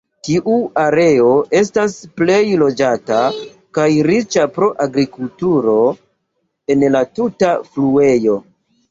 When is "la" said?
6.95-7.03